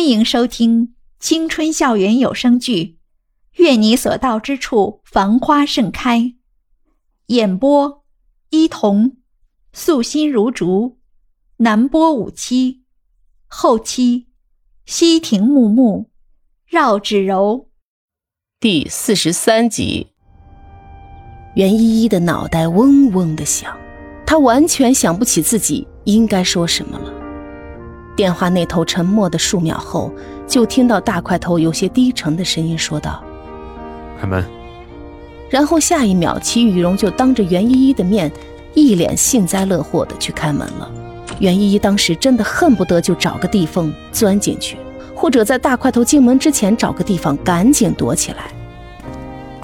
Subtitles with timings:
[0.00, 2.72] 欢迎收听青春校园有声剧
[3.62, 6.18] 《愿你所到之处繁花盛开》，
[7.26, 8.02] 演播：
[8.48, 9.18] 伊童，
[9.74, 10.96] 素心如竹，
[11.58, 12.80] 南波五七，
[13.46, 14.28] 后期：
[14.86, 16.08] 西亭木木，
[16.66, 17.68] 绕指柔。
[18.58, 20.06] 第四十三集，
[21.56, 23.78] 袁依依的脑袋嗡嗡的响，
[24.26, 27.19] 她完全想不起自己应该说什么了。
[28.20, 30.12] 电话那头沉默的数秒后，
[30.46, 33.24] 就听到大块头有些低沉的声音说道
[34.20, 34.44] ：“开门。”
[35.48, 38.30] 然后下一秒，齐雨荣就当着袁依依的面，
[38.74, 40.90] 一脸幸灾乐祸的去开门了。
[41.38, 44.76] 袁依依当时真的恨不得就找个地缝钻进去，
[45.16, 48.52] 或者在大块头进门之前找个地方赶紧躲起来。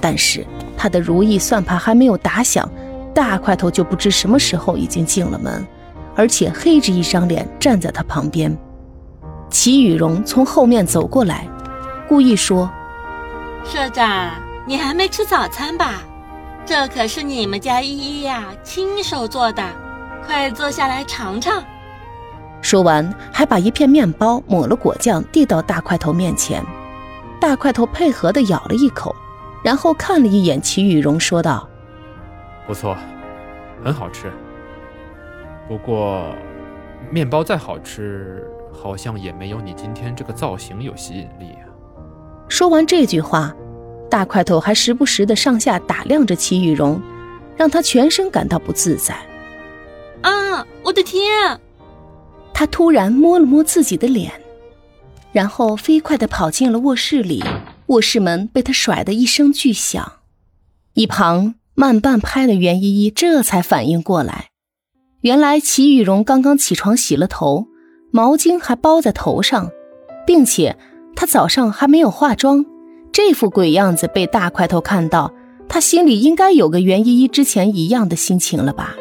[0.00, 0.46] 但是
[0.78, 2.66] 他的如意算盘还没有打响，
[3.12, 5.62] 大块头就不知什么时候已经进了门。
[6.16, 8.56] 而且黑着一张脸站在他旁边，
[9.50, 11.46] 齐雨荣从后面走过来，
[12.08, 12.70] 故意说
[13.64, 14.30] ：“社长，
[14.66, 16.02] 你还没吃早餐吧？
[16.64, 19.62] 这可是你们家依依呀亲手做的，
[20.26, 21.62] 快坐下来尝尝。”
[22.62, 26.64] 说完，还把一片面包抹了果酱递到大块头面前。
[27.38, 29.14] 大块头配合的咬了一口，
[29.62, 31.68] 然后看了一眼齐雨荣，说道
[32.66, 32.96] ：“不错，
[33.84, 34.32] 很好吃。”
[35.68, 36.34] 不过，
[37.10, 41.66] 面包再好吃，好像也没有你今天这个造型有吸引力啊。
[42.48, 43.54] 说完这句话，
[44.08, 47.02] 大块头还时不时的上下打量着齐玉荣，
[47.56, 49.16] 让他全身感到不自在。
[50.22, 51.60] 啊，我的天！
[52.54, 54.32] 他突然摸了摸自己的脸，
[55.32, 57.42] 然后飞快的跑进了卧室里。
[57.88, 60.20] 卧室门被他甩得一声巨响，
[60.94, 64.50] 一旁慢半拍的袁依依这才反应过来。
[65.26, 67.66] 原来齐雨荣刚刚起床洗了头，
[68.12, 69.68] 毛巾还包在头上，
[70.24, 70.76] 并且
[71.16, 72.64] 他早上还没有化妆，
[73.10, 75.32] 这副鬼样子被大块头看到，
[75.68, 78.94] 他心里应该有个袁依依之前一样的心情了吧？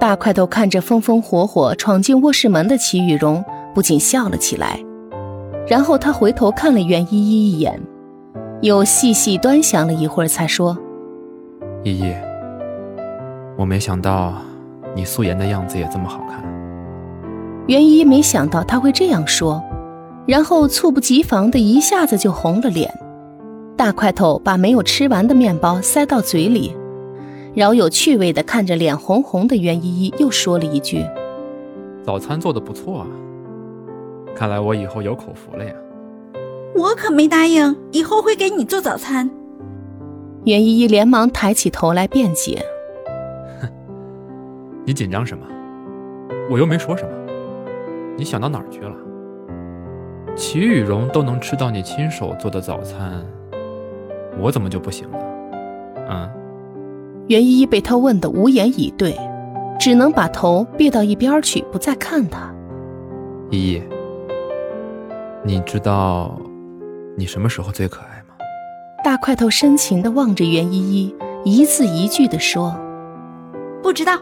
[0.00, 4.84] 大块头看着风风火火闯进卧室门的齐雨荣，不禁笑了起来，
[5.68, 7.80] 然后他回头看了袁依依一眼，
[8.62, 10.76] 又细细端详了一会儿，才说
[11.86, 12.12] ：“依依，
[13.56, 14.34] 我没想到。”
[14.94, 16.42] 你素颜的样子也这么好看。
[17.66, 19.62] 袁一没想到他会这样说，
[20.26, 22.92] 然后猝不及防的一下子就红了脸。
[23.76, 26.74] 大块头把没有吃完的面包塞到嘴里，
[27.54, 31.04] 饶有趣味的看着脸红红的袁依依，又说了一句
[32.02, 33.06] ：“早餐做的不错啊，
[34.34, 35.72] 看来我以后有口福了呀。”
[36.74, 39.28] 我可没答应以后会给你做早餐。
[40.44, 42.64] 袁依依连忙抬起头来辩解。
[44.88, 45.46] 你紧张什么？
[46.50, 47.10] 我又没说什么。
[48.16, 48.96] 你想到哪儿去了？
[50.34, 53.22] 齐雨荣都能吃到你亲手做的早餐，
[54.40, 55.18] 我怎么就不行呢？
[56.08, 56.30] 嗯。
[57.28, 59.14] 袁依依被他问得无言以对，
[59.78, 62.50] 只能把头别到一边去，不再看他。
[63.50, 63.82] 依依，
[65.44, 66.40] 你知道
[67.14, 68.34] 你什么时候最可爱吗？
[69.04, 72.74] 大块头深情地望着袁依依，一字一句地说
[73.84, 74.18] ：“不知道。”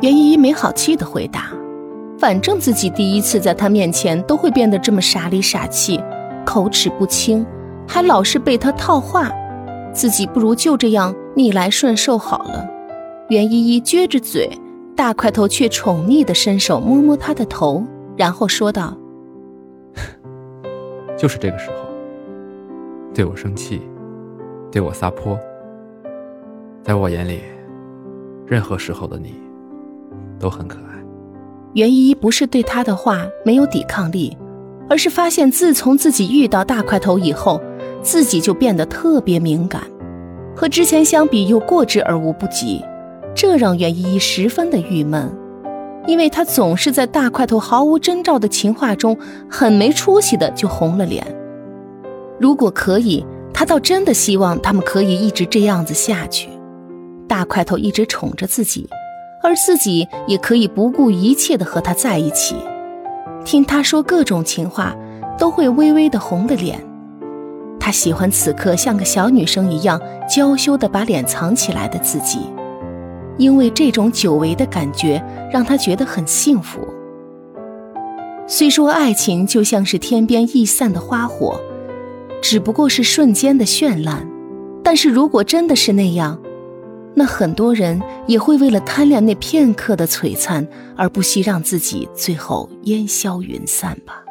[0.00, 1.50] 袁依依没好气的回答
[2.18, 6.02] ：“反正自己第一次在他面前都会变得这么傻里傻气，
[6.44, 7.44] 口齿不清，
[7.86, 9.30] 还老是被他套话，
[9.92, 12.66] 自己不如就这样逆来顺受好了。”
[13.28, 14.50] 袁依依撅着嘴，
[14.96, 17.84] 大块头却宠溺的伸手摸摸她的头，
[18.16, 18.96] 然后说道
[21.16, 21.76] ：“就是这个时候，
[23.12, 23.82] 对我生气，
[24.72, 25.38] 对我撒泼，
[26.82, 27.40] 在我眼里，
[28.46, 29.34] 任何时候的你。”
[30.40, 30.98] 都很可爱。
[31.74, 34.36] 袁依依不是对他的话没有抵抗力，
[34.88, 37.60] 而是发现自从自己遇到大块头以后，
[38.02, 39.82] 自己就变得特别敏感，
[40.56, 42.82] 和之前相比又过之而无不及，
[43.36, 45.30] 这让袁依依十分的郁闷，
[46.08, 49.16] 因为她总是在大块头毫无征兆的情话中，
[49.48, 51.24] 很没出息的就红了脸。
[52.40, 56.48] 如果可以，她倒真的希望他们可以一直这样子下去，
[57.28, 58.88] 大块头一直宠着自己。
[59.42, 62.56] 而自己也可以不顾一切的和他在一起，
[63.44, 64.94] 听他说各种情话，
[65.38, 66.78] 都会微微的红的脸。
[67.78, 69.98] 他喜欢此刻像个小女生一样
[70.28, 72.40] 娇羞的把脸藏起来的自己，
[73.38, 76.80] 因为这种久违的感觉让他觉得很幸福。
[78.46, 81.58] 虽说爱情就像是天边易散的花火，
[82.42, 84.28] 只不过是瞬间的绚烂，
[84.84, 86.38] 但是如果真的是那样。
[87.14, 90.66] 那很多人也会为了贪恋那片刻的璀璨，
[90.96, 94.22] 而不惜让自己最后烟消云散吧。